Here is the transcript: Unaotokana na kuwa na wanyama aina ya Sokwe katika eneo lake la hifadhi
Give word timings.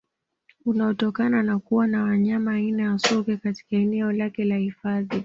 Unaotokana 0.65 1.43
na 1.43 1.59
kuwa 1.59 1.87
na 1.87 2.03
wanyama 2.03 2.51
aina 2.53 2.83
ya 2.83 2.99
Sokwe 2.99 3.37
katika 3.37 3.75
eneo 3.75 4.11
lake 4.11 4.43
la 4.45 4.55
hifadhi 4.57 5.19